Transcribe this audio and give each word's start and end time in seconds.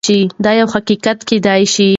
دا 0.45 0.51
يو 0.59 0.67
حقيقت 0.75 1.19
کيدای 1.29 1.61
شي. 1.75 1.89